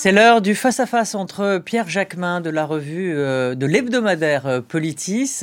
[0.00, 5.40] C'est l'heure du face-à-face entre Pierre Jacquemin de la revue euh, de l'hebdomadaire euh, Politis.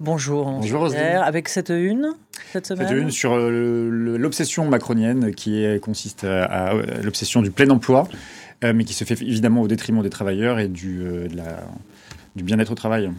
[0.00, 1.22] Bonjour, Bonjour Pierre.
[1.22, 2.14] Avec cette une
[2.50, 6.72] cette semaine Cette une sur euh, l'obsession macronienne qui consiste à,
[7.02, 8.08] l'obsession du plein emploi,
[8.62, 11.02] mais qui se fait évidemment au détriment des travailleurs et du,
[12.36, 13.10] du bien-être au travail.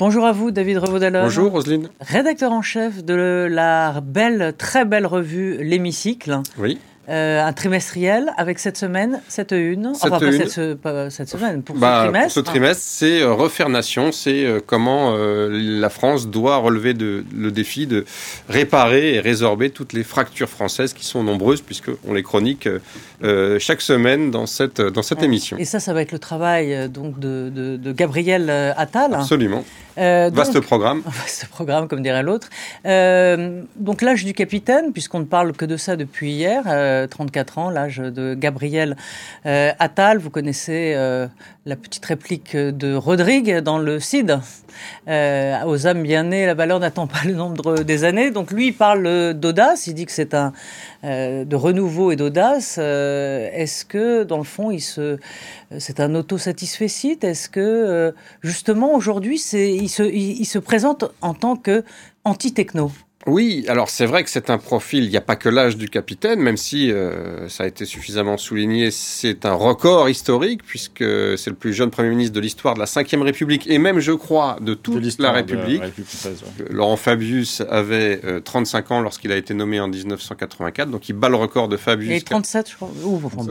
[0.00, 1.22] Bonjour à vous, David Revaudalon.
[1.22, 1.88] Bonjour, Roselyne.
[2.00, 6.40] Rédacteur en chef de la belle, très belle revue L'Hémicycle.
[6.58, 6.80] Oui.
[7.10, 9.94] Euh, un trimestriel avec cette semaine, cette une.
[9.94, 10.76] Cette enfin, une.
[10.76, 12.26] Pas cette, semaine, pour ce bah, trimestre.
[12.26, 17.24] Pour ce trimestre, c'est euh, refaire nation, c'est euh, comment la France doit relever de,
[17.36, 18.04] le défi de
[18.48, 22.68] réparer et résorber toutes les fractures françaises qui sont nombreuses, puisqu'on les chronique
[23.58, 25.58] chaque semaine dans cette, dans cette émission.
[25.58, 29.14] Et ça, ça va être le travail donc, de, de, de Gabriel Attal.
[29.14, 29.64] Absolument.
[29.98, 31.02] Euh, vaste programme.
[31.06, 32.48] Vaste programme, comme dirait l'autre.
[32.86, 36.62] Euh, donc l'âge du capitaine, puisqu'on ne parle que de ça depuis hier,
[37.08, 38.96] 34 euh, ans, l'âge de Gabriel
[39.44, 40.18] Attal.
[40.18, 40.94] Vous connaissez
[41.66, 44.38] la petite réplique de Rodrigue dans le CID.
[45.06, 48.30] aux âmes bien nées, la valeur n'attend pas le nombre des années.
[48.30, 50.52] Donc lui, il parle d'audace, il dit que c'est un
[51.02, 52.78] de renouveau et d'audace.
[52.78, 54.76] Est-ce que, dans le fond,
[55.78, 56.86] c'est un autosatisfait
[57.22, 61.84] Est-ce que, justement, aujourd'hui, c'est il se, il, se présente en tant que
[62.24, 62.90] anti-techno?
[63.26, 65.90] Oui, alors c'est vrai que c'est un profil, il n'y a pas que l'âge du
[65.90, 71.04] capitaine, même si euh, ça a été suffisamment souligné, c'est un record historique, puisque
[71.36, 74.12] c'est le plus jeune Premier ministre de l'histoire de la Ve République, et même, je
[74.12, 75.82] crois, de toute la République.
[76.70, 81.28] Laurent Fabius avait 35 euh, ans lorsqu'il a été nommé en 1984, donc il bat
[81.28, 82.12] le record de Fabius.
[82.12, 82.90] Et 37, je crois.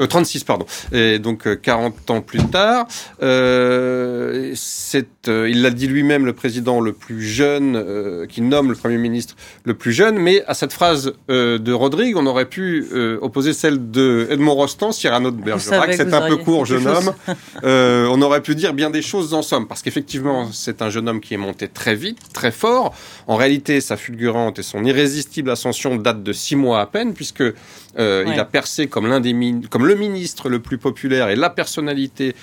[0.08, 0.66] 36, euh, pardon.
[0.92, 2.88] Et donc 40 ans plus tard,
[3.20, 9.36] c'est, il l'a dit lui-même, le président le plus jeune qui nomme le Premier ministre
[9.66, 13.54] le plus jeune, mais à cette phrase euh, de Rodrigue, on aurait pu euh, opposer
[13.54, 17.14] celle de Edmond Rostand, Cyrano de Bergerac, c'est un peu court, jeune homme.
[17.64, 21.09] Euh, on aurait pu dire bien des choses en somme, parce qu'effectivement, c'est un jeune
[21.09, 22.94] homme qui est monté très vite, très fort.
[23.28, 27.44] En réalité, sa fulgurante et son irrésistible ascension datent de six mois à peine, puisque
[27.98, 29.36] il a percé comme l'un des
[29.69, 32.36] comme le ministre le plus populaire et la personnalité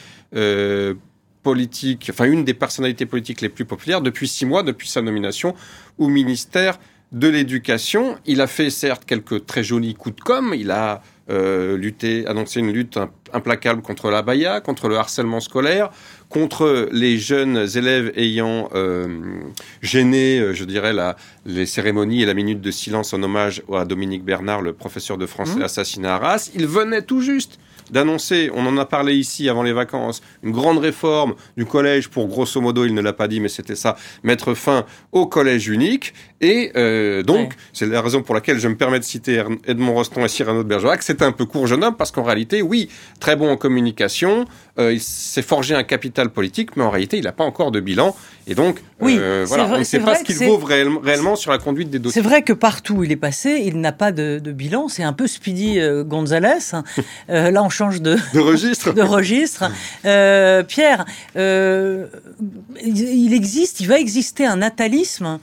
[1.43, 5.55] politique, enfin une des personnalités politiques les plus populaires depuis six mois, depuis sa nomination
[5.99, 6.79] au ministère
[7.13, 8.19] de l'éducation.
[8.27, 10.55] Il a fait certes quelques très jolis coups de com.
[10.57, 12.99] Il a euh, lutté, annoncé une lutte
[13.33, 15.91] implacable contre la baya, contre le harcèlement scolaire,
[16.29, 19.41] contre les jeunes élèves ayant euh,
[19.83, 23.85] gêné, euh, je dirais, la, les cérémonies et la minute de silence en hommage à
[23.85, 25.63] Dominique Bernard, le professeur de français mmh.
[25.63, 26.51] assassiné à Arras.
[26.55, 27.59] Il venait tout juste
[27.91, 32.29] d'annoncer, on en a parlé ici avant les vacances, une grande réforme du collège pour,
[32.29, 36.15] grosso modo, il ne l'a pas dit, mais c'était ça, mettre fin au collège unique.
[36.41, 40.25] Et euh, donc, c'est la raison pour laquelle je me permets de citer Edmond Rostand
[40.25, 41.03] et Cyrano de Bergerac.
[41.03, 44.45] C'est un peu court jeune homme parce qu'en réalité, oui, très bon en communication,
[44.79, 47.81] euh, il s'est forgé un capital politique, mais en réalité, il n'a pas encore de
[47.81, 48.15] bilan.
[48.47, 51.59] Et donc, oui, euh, voilà, on ne sait pas ce qu'il vaut réellement, sur la
[51.59, 52.21] conduite des dossiers.
[52.21, 54.89] C'est vrai que partout où il est passé, il n'a pas de, bilan.
[54.89, 56.73] C'est un peu Speedy Gonzalez.
[57.29, 58.93] là, on change de, de registre.
[58.95, 59.71] de registre.
[60.05, 61.05] Euh, Pierre,
[61.35, 65.39] il existe, il va exister un natalisme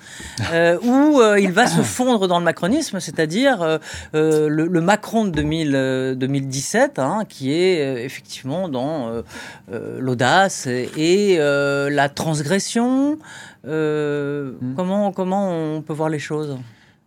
[0.84, 3.80] où il va se fondre dans le macronisme, c'est-à-dire
[4.14, 9.24] le, le, Macron de 2000, 2017, hein, qui est effectivement dans
[9.70, 13.18] l'audace et la transgression
[13.66, 14.76] euh, hmm.
[14.76, 16.58] comment, comment on peut voir les choses?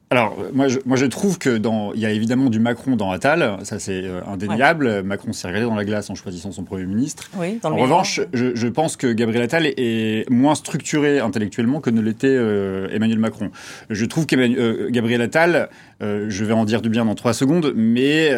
[0.08, 3.10] Alors, moi je, moi, je trouve que dans, il y a évidemment du Macron dans
[3.10, 5.02] Attal, ça c'est euh, indéniable.
[5.02, 7.28] Macron s'est regardé dans la glace en choisissant son Premier ministre.
[7.36, 11.90] Oui, dans en revanche, je, je, pense que Gabriel Attal est moins structuré intellectuellement que
[11.90, 13.50] ne l'était euh, Emmanuel Macron.
[13.90, 17.72] Je trouve que euh, Gabriel Attal, je vais en dire du bien dans trois secondes,
[17.74, 18.30] mais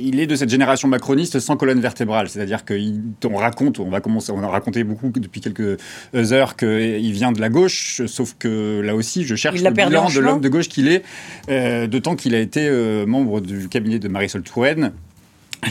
[0.00, 2.28] il est de cette génération macroniste sans colonne vertébrale.
[2.28, 5.78] C'est-à-dire qu'on raconte, on va commencer, on a raconté beaucoup depuis quelques
[6.14, 10.20] heures qu'il vient de la gauche, sauf que là aussi, je cherche le bilan de
[10.20, 11.02] l'homme de gauche qu'il est.
[11.48, 14.92] Euh, d'autant qu'il a été euh, membre du cabinet de Marisol Touraine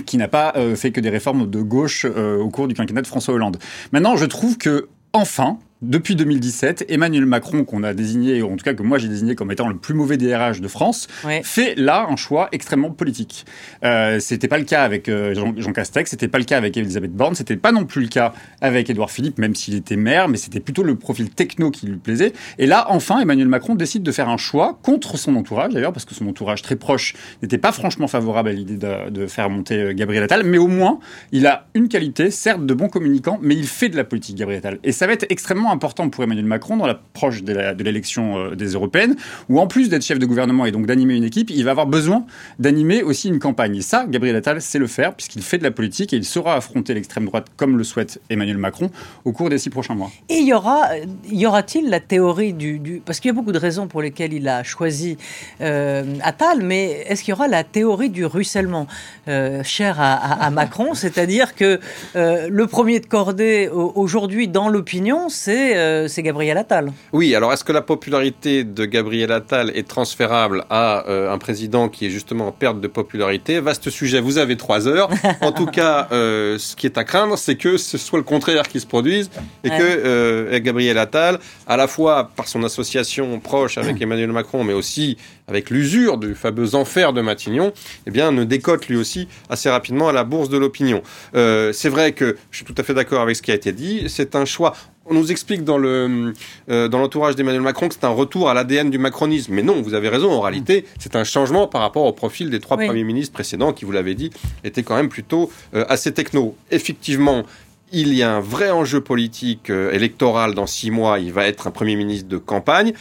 [0.06, 3.08] qui n'a pas euh, fait que des réformes de gauche au cours du quinquennat de
[3.08, 3.58] François Hollande.
[3.92, 8.64] Maintenant, je trouve que enfin, depuis 2017, Emmanuel Macron, qu'on a désigné, ou en tout
[8.64, 11.08] cas que moi j'ai désigné comme étant le plus mauvais DRH de France,
[11.44, 13.46] fait là un choix extrêmement politique.
[13.84, 16.76] Euh, c'était pas le cas avec euh, Jean, Jean, Castex, c'était pas le cas avec
[16.78, 20.28] Elisabeth Borne, c'était pas non plus le cas avec Édouard Philippe, même s'il était maire,
[20.28, 22.34] mais c'était plutôt le profil techno qui lui plaisait.
[22.58, 26.06] Et là, enfin, Emmanuel Macron décide de faire un choix contre son entourage, d'ailleurs, parce
[26.06, 29.80] que son entourage très proche n'était pas franchement favorable à l'idée de, de, faire monter
[29.80, 31.00] euh, Gabriel Attal, mais au moins,
[31.32, 34.60] il a une qualité, certes de bon communicant, mais il fait de la politique, Gabriel
[34.60, 34.80] Attal.
[34.84, 38.70] Et ça va être extrêmement important pour Emmanuel Macron dans l'approche de l'élection euh, des
[38.74, 39.16] européennes,
[39.50, 41.88] où en plus d'être chef de gouvernement et donc d'animer une équipe, il va avoir
[41.88, 42.26] besoin
[42.60, 43.76] d'animer aussi une campagne.
[43.76, 46.56] Et ça, Gabriel Attal sait le faire, puisqu'il fait de la politique et il saura
[46.56, 48.90] affronter l'extrême droite comme le souhaite Emmanuel Macron
[49.26, 50.12] au cours des six prochains mois.
[50.30, 50.90] Et il y aura,
[51.30, 54.48] y aura-t-il la théorie du, parce qu'il y a beaucoup de raisons pour lesquelles il
[54.48, 55.18] a choisi
[55.62, 58.88] euh, Attal, mais est-ce qu'il y aura la théorie du ruissellement
[59.28, 61.80] euh, cher à, Macron, c'est-à-dire que
[62.16, 65.65] euh, le premier de cordée aujourd'hui dans l'opinion, c'est
[66.08, 66.92] c'est Gabriel Attal.
[67.14, 72.08] Oui, alors est-ce que la popularité de Gabriel Attal est transférable à un président qui
[72.08, 73.60] est justement en perte de popularité?
[73.60, 74.20] Vaste sujet.
[74.20, 75.10] Vous avez trois heures.
[75.42, 78.80] En tout cas, ce qui est à craindre, c'est que ce soit le contraire qui
[78.80, 79.30] se produise
[79.64, 84.74] et que Gabriel Attal, à la fois par son association proche avec Emmanuel Macron, mais
[84.74, 85.18] aussi
[85.48, 87.72] avec l'usure du fameux enfer de Matignon,
[88.08, 91.04] eh bien, ne décote lui aussi assez rapidement à la bourse de l'opinion.
[91.36, 93.72] Euh, c'est vrai que je suis tout à fait d'accord avec ce qui a été
[93.72, 94.06] dit.
[94.08, 94.74] C'est un choix.
[95.08, 96.34] On nous explique dans le
[96.70, 99.54] euh, dans l'entourage d'Emmanuel Macron que c'est un retour à l'ADN du macronisme.
[99.54, 100.32] Mais non, vous avez raison.
[100.32, 103.86] En réalité, c'est un changement par rapport au profil des trois premiers ministres précédents qui,
[103.86, 104.32] vous l'avez dit,
[104.64, 106.56] étaient quand même plutôt euh, assez techno.
[106.72, 107.44] Effectivement,
[107.92, 111.20] il y a un vrai enjeu politique électoral dans six mois.
[111.20, 112.94] Il va être un Premier ministre de campagne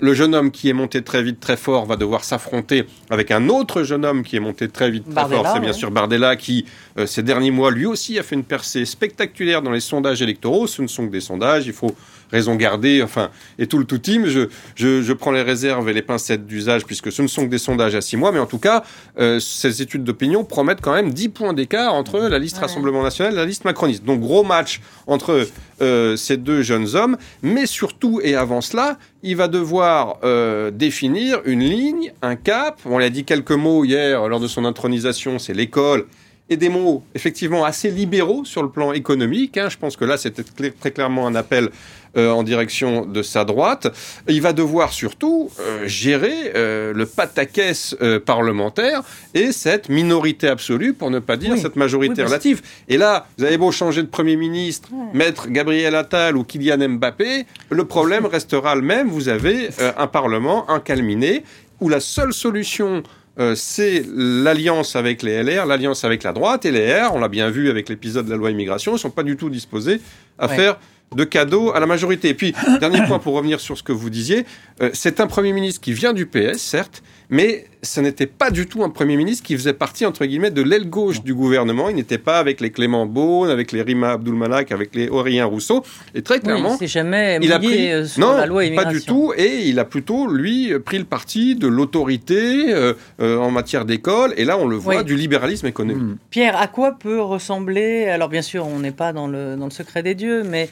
[0.00, 3.48] le jeune homme qui est monté très vite, très fort, va devoir s'affronter avec un
[3.48, 5.46] autre jeune homme qui est monté très vite, très fort.
[5.52, 6.64] C'est bien sûr Bardella qui,
[6.98, 10.66] euh, ces derniers mois, lui aussi a fait une percée spectaculaire dans les sondages électoraux.
[10.66, 11.66] Ce ne sont que des sondages.
[11.66, 11.94] Il faut
[12.30, 14.26] raison garder, enfin, et tout le tout team.
[14.26, 17.58] Je, je, prends les réserves et les pincettes d'usage puisque ce ne sont que des
[17.58, 18.32] sondages à six mois.
[18.32, 18.84] Mais en tout cas,
[19.18, 23.32] euh, ces études d'opinion promettent quand même 10 points d'écart entre la liste Rassemblement National
[23.32, 24.04] et la liste macroniste.
[24.04, 25.46] Donc, gros match entre
[25.80, 27.16] euh, ces deux jeunes hommes.
[27.42, 32.80] Mais surtout, et avant cela, il va devoir euh, définir une ligne, un cap.
[32.84, 36.06] On l'a dit quelques mots hier lors de son intronisation, c'est l'école
[36.50, 39.56] et des mots effectivement assez libéraux sur le plan économique.
[39.56, 39.68] Hein.
[39.68, 41.70] Je pense que là, c'était très clairement un appel
[42.16, 43.88] euh, en direction de sa droite.
[44.28, 49.02] Il va devoir surtout euh, gérer euh, le pataquès parlementaire
[49.34, 52.62] et cette minorité absolue, pour ne pas dire cette majorité relative.
[52.88, 57.46] Et là, vous avez beau changer de Premier ministre, mettre Gabriel Attal ou Kylian Mbappé,
[57.70, 59.08] le problème restera le même.
[59.08, 61.44] Vous avez un Parlement incalminé
[61.80, 63.02] où la seule solution
[63.38, 67.28] euh, c'est l'alliance avec les LR, l'alliance avec la droite, et les R, on l'a
[67.28, 70.00] bien vu avec l'épisode de la loi immigration, ne sont pas du tout disposés
[70.38, 70.78] à faire
[71.14, 72.28] de cadeaux à la majorité.
[72.28, 74.44] Et puis, dernier point pour revenir sur ce que vous disiez,
[74.82, 78.66] euh, c'est un Premier ministre qui vient du PS, certes, mais ce n'était pas du
[78.66, 81.88] tout un Premier ministre qui faisait partie, entre guillemets, de l'aile gauche du gouvernement.
[81.88, 85.84] Il n'était pas avec les Clément Beaune, avec les Rima Abdulmalak, avec les Aurélien Rousseau.
[86.14, 89.02] Et très clairement, il, jamais il a pris euh, sur non, la loi pas du
[89.02, 89.32] tout.
[89.36, 94.32] Et il a plutôt, lui, pris le parti de l'autorité euh, euh, en matière d'école.
[94.36, 96.02] Et là, on le voit, du libéralisme économique.
[96.02, 96.16] Hmm.
[96.30, 99.70] Pierre, à quoi peut ressembler Alors, bien sûr, on n'est pas dans le, dans le
[99.70, 100.68] secret des dieux, mais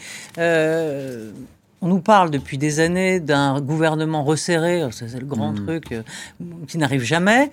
[1.83, 5.67] on nous parle depuis des années d'un gouvernement resserré, c'est le grand mm.
[5.67, 6.03] truc euh,
[6.67, 7.51] qui n'arrive jamais.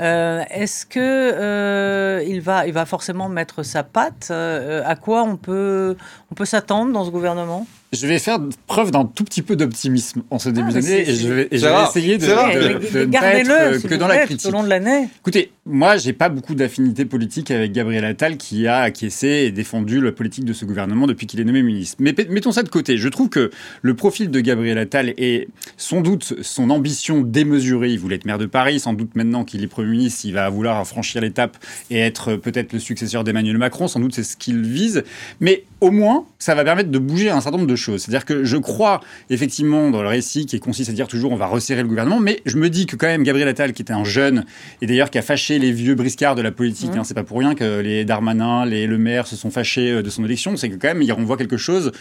[0.00, 5.36] Euh, est-ce que euh, il va, il va forcément mettre sa patte À quoi on
[5.36, 5.96] peut,
[6.30, 7.66] on peut s'attendre dans ce gouvernement?
[7.92, 11.14] Je vais faire preuve d'un tout petit peu d'optimisme en ce début ah, d'année et
[11.14, 14.48] je vais, essayer de, de, ne pas être que dans la critique.
[14.48, 15.08] Au long de l'année.
[15.20, 20.00] Écoutez, moi, j'ai pas beaucoup d'affinité politique avec Gabriel Attal qui a acquiescé et défendu
[20.00, 21.96] la politique de ce gouvernement depuis qu'il est nommé ministre.
[22.00, 22.98] Mais mettons ça de côté.
[22.98, 23.50] Je trouve que
[23.80, 28.38] le profil de Gabriel Attal et sans doute son ambition démesurée, il voulait être maire
[28.38, 31.56] de Paris, sans doute maintenant qu'il est Premier ministre, il va vouloir franchir l'étape
[31.90, 35.04] et être peut-être le successeur d'Emmanuel Macron, sans doute c'est ce qu'il vise.
[35.40, 38.02] Mais au moins, ça va permettre de bouger un certain nombre de choses.
[38.02, 41.46] C'est-à-dire que je crois effectivement dans le récit qui consiste à dire toujours on va
[41.46, 44.04] resserrer le gouvernement, mais je me dis que quand même Gabriel Attal, qui était un
[44.04, 44.44] jeune
[44.82, 46.98] et d'ailleurs qui a fâché les vieux briscards de la politique, mmh.
[46.98, 50.02] hein, c'est pas pour rien que les Darmanin, les Le Maire se sont fâchés euh,
[50.02, 51.92] de son élection, c'est que quand même ils renvoient quelque chose.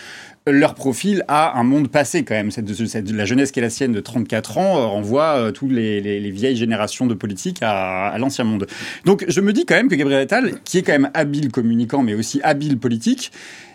[0.46, 2.52] Leur profil a un monde passé quand même.
[2.52, 5.72] Cette, cette, la jeunesse qui est la sienne de 34 ans euh, renvoie euh, toutes
[5.72, 8.68] les, les, vieilles générations de politique à, à l'ancien monde.
[9.06, 12.02] Donc je me dis quand même que Gabriel Attal, qui est quand même habile communicant,
[12.02, 13.32] mais aussi habile politique,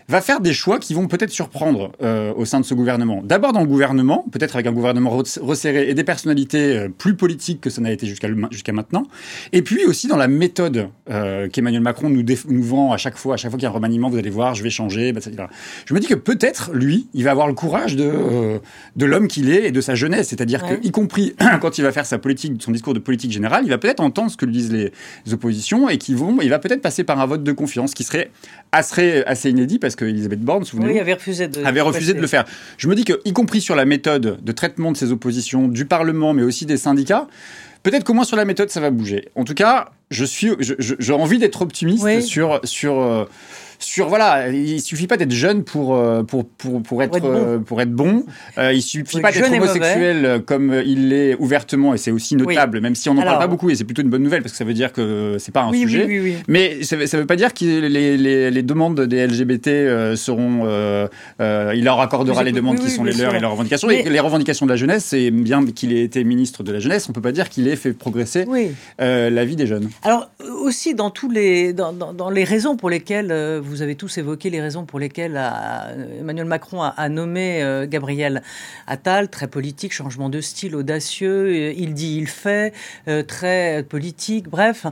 [0.08, 3.22] va faire des choix qui vont peut-être surprendre euh, au sein de ce gouvernement.
[3.24, 7.60] D'abord dans le gouvernement, peut-être avec un gouvernement resserré et des personnalités euh, plus politiques
[7.60, 9.04] que ça n'a été jusqu'à maintenant.
[9.52, 13.34] Et puis aussi dans la méthode euh, qu'Emmanuel Macron nous, nous, vend à chaque fois,
[13.34, 15.32] à chaque fois qu'il y a un remaniement, vous allez voir, je vais changer, etc.
[15.86, 18.60] Je me dis que peut-être lui, il va avoir le courage de
[18.96, 21.92] de l'homme qu'il est et de sa jeunesse, c'est-à-dire que y compris quand il va
[21.92, 24.52] faire sa politique, son discours de politique générale, il va peut-être entendre ce que lui
[24.52, 24.92] disent les,
[25.32, 28.30] oppositions et qui vont, il va peut-être passer par un vote de confiance qui serait
[28.72, 32.26] assez, assez inédit parce que Elisabeth Borne, souvenez-vous, avait refusé de, avait refusé de le
[32.26, 32.44] faire.
[32.78, 35.84] Je me dis que, y compris sur la méthode de traitement de ces oppositions, du
[35.84, 37.26] Parlement, mais aussi des syndicats,
[37.82, 39.28] peut-être qu'au moins sur la méthode, ça va bouger.
[39.34, 43.28] En tout cas, je suis, j'ai envie d'être optimiste sur sur.
[43.82, 47.92] Euh, sur voilà, il suffit pas d'être jeune pour pour pour pour être pour être
[47.92, 48.24] bon.
[48.58, 53.08] il suffit pas d'être homosexuel comme il l'est ouvertement et c'est aussi notable, même si
[53.08, 54.74] on n'en parle pas beaucoup et c'est plutôt une bonne nouvelle parce que ça veut
[54.74, 56.42] dire que c'est pas un sujet.
[56.48, 60.66] Mais ça, ça veut pas dire que les, les, les demandes des LGBT seront,
[61.40, 63.90] il leur accordera les demandes qui sont les leurs et leurs revendications.
[63.90, 67.08] Et les revendications de la jeunesse, c'est bien qu'il ait été ministre de la jeunesse.
[67.08, 68.46] On peut pas dire qu'il ait fait progresser
[68.98, 69.90] la vie des jeunes.
[70.02, 70.30] Alors
[70.62, 74.60] aussi dans tous les dans, dans, les raisons pour lesquelles vous avez tous évoqué les
[74.60, 75.40] raisons pour lesquelles
[76.20, 78.42] Emmanuel Macron a, nommé Gabriel
[78.86, 82.74] Attal, très politique, changement de style, audacieux, il dit, il fait,
[83.26, 84.86] très politique, bref.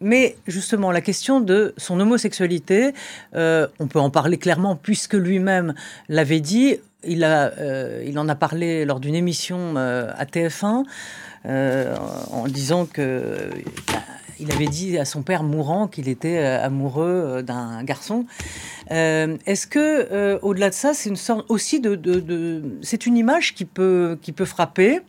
[0.00, 2.92] mais justement, la question de son homosexualité,
[3.34, 5.74] on peut en parler clairement puisque lui-même
[6.08, 6.78] l'avait dit.
[7.06, 7.52] Il, a,
[8.04, 10.84] il en a parlé lors d'une émission à TF1
[11.44, 13.50] en disant que
[14.38, 18.26] il avait dit à son père mourant qu'il était euh, amoureux euh, d'un garçon.
[18.90, 23.64] Euh, est-ce que, au-delà de ça, c'est une sorte aussi de, c'est une image qui
[23.64, 25.00] peut qui peut frapper?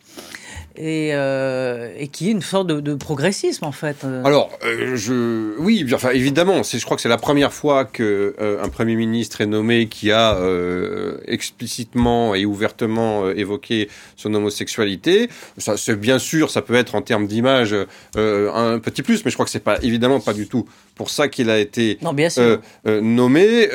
[0.77, 4.05] Et, euh, et, qui est une sorte de, de progressisme en fait.
[4.23, 8.63] Alors, euh, je, oui, enfin évidemment, je crois que c'est la première fois que euh,
[8.63, 15.29] un premier ministre est nommé qui a euh, explicitement et ouvertement évoqué son homosexualité.
[15.57, 17.75] Ça, bien sûr, ça peut être en termes d'image
[18.15, 20.67] un petit plus, mais je crois que c'est pas évidemment pas du tout
[20.97, 22.59] pour ça qu'il a été non, bien sûr.
[22.85, 23.69] nommé.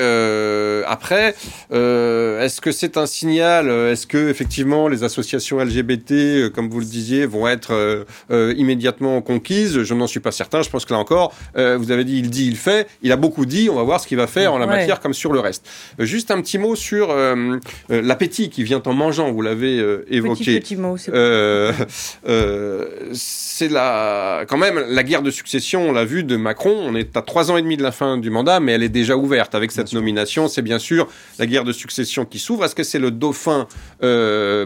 [0.86, 1.34] après,
[1.70, 7.26] est-ce que c'est un signal Est-ce que effectivement les associations LGBT, comme vous le disiez,
[7.26, 9.82] vont être euh, euh, immédiatement conquises?
[9.82, 10.62] Je n'en suis pas certain.
[10.62, 12.86] Je pense que là encore, euh, vous avez dit, il dit, il fait.
[13.02, 13.68] Il a beaucoup dit.
[13.70, 15.66] On va voir ce qu'il va faire en la matière comme sur le reste.
[15.98, 17.14] juste un petit mot sur
[17.88, 19.30] l'appétit qui vient en mangeant.
[19.32, 20.60] Vous l'avez évoqué.
[20.60, 20.96] Petit, petit mot.
[23.14, 25.88] C'est la, quand même, la guerre de succession.
[25.88, 26.74] On l'a vu de Macron.
[26.74, 28.88] On est à trois ans et demi de la fin du mandat, mais elle est
[28.88, 30.48] déjà ouverte avec cette nomination.
[30.48, 32.64] C'est bien sûr la guerre de succession qui s'ouvre.
[32.64, 33.66] Est-ce que c'est le dauphin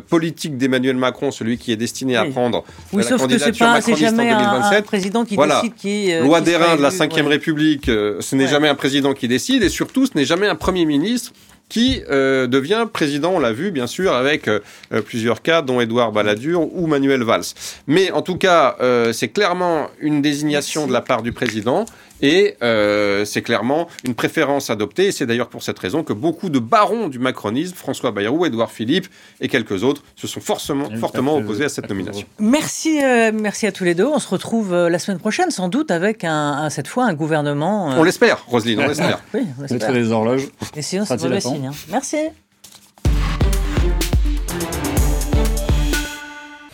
[0.08, 3.80] politique d'Emmanuel Macron, celui qui est destiné à prendre oui, la sauf que c'est pas,
[3.80, 6.12] jamais un, président qui décide qui.
[6.12, 9.62] Euh, Loi d'airain de la Ve République, euh, ce n'est jamais un président qui décide,
[9.62, 11.32] et surtout, ce n'est jamais un Premier ministre
[11.68, 14.48] qui euh, devient président, on l'a vu bien sûr avec
[15.04, 17.42] plusieurs cas, dont Édouard Balladur ou Manuel Valls.
[17.88, 18.76] Mais en tout cas,
[19.12, 21.84] c'est clairement une désignation de la part du président.
[22.22, 25.06] Et euh, c'est clairement une préférence adoptée.
[25.06, 28.70] Et c'est d'ailleurs pour cette raison que beaucoup de barons du macronisme, François Bayrou, Édouard
[28.70, 29.08] Philippe
[29.40, 32.26] et quelques autres, se sont forcément, fortement opposés à cette nomination.
[32.38, 34.06] Merci, euh, merci à tous les deux.
[34.06, 37.88] On se retrouve euh, la semaine prochaine, sans doute, avec un, cette fois un gouvernement.
[37.88, 39.20] On l'espère, Roselyne, on l'espère.
[39.34, 39.92] oui, on l'espère.
[39.92, 40.48] les horloges.
[40.74, 41.66] Et sinon, c'est mauvais signe.
[41.66, 41.74] Hein.
[41.90, 42.16] Merci.